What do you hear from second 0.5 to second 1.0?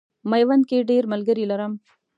کې